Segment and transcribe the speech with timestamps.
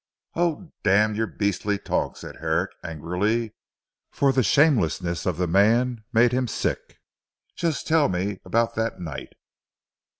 [0.33, 3.53] "Oh, damn your beastly talk," said Herrick angrily,
[4.09, 6.97] for the shamelessness of the man made him sick,
[7.55, 9.33] "just tell me about that night."